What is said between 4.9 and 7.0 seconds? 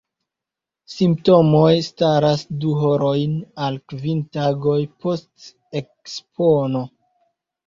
post ekspono.